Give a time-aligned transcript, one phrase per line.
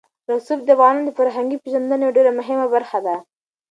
[0.31, 3.15] رسوب د افغانانو د فرهنګي پیژندنې یوه ډېره مهمه برخه ده.